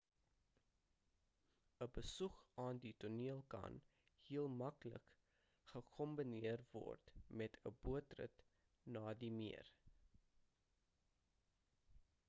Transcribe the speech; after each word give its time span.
'n 1.85 1.89
besoek 1.97 2.39
aan 2.63 2.79
die 2.85 2.93
toneel 3.03 3.43
kan 3.55 3.77
heel 4.29 4.49
maklik 4.61 5.11
gekombineer 5.73 6.65
word 6.73 7.13
met 7.43 7.59
'n 7.71 7.75
bootrit 7.85 8.43
na 8.97 9.05
die 9.25 9.33
meer 9.43 9.71